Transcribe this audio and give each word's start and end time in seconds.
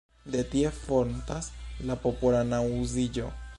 De 0.35 0.39
tie 0.53 0.71
fontas 0.77 1.51
la 1.91 1.99
popola 2.07 2.43
naŭziĝo. 2.55 3.33